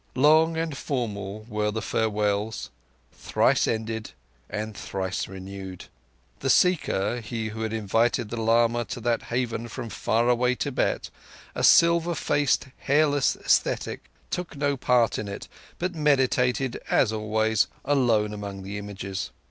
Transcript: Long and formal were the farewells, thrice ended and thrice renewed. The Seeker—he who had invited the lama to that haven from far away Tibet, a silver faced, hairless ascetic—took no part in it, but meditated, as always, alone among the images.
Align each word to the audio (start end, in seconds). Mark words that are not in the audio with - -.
Long 0.15 0.57
and 0.57 0.75
formal 0.75 1.45
were 1.47 1.69
the 1.69 1.79
farewells, 1.83 2.71
thrice 3.13 3.67
ended 3.67 4.13
and 4.49 4.75
thrice 4.75 5.27
renewed. 5.27 5.85
The 6.39 6.49
Seeker—he 6.49 7.49
who 7.49 7.61
had 7.61 7.71
invited 7.71 8.29
the 8.31 8.41
lama 8.41 8.83
to 8.85 8.99
that 8.99 9.21
haven 9.21 9.67
from 9.67 9.89
far 9.89 10.27
away 10.27 10.55
Tibet, 10.55 11.11
a 11.53 11.63
silver 11.63 12.15
faced, 12.15 12.69
hairless 12.77 13.35
ascetic—took 13.35 14.57
no 14.57 14.75
part 14.75 15.19
in 15.19 15.27
it, 15.27 15.47
but 15.77 15.93
meditated, 15.93 16.79
as 16.89 17.13
always, 17.13 17.67
alone 17.85 18.33
among 18.33 18.63
the 18.63 18.79
images. 18.79 19.29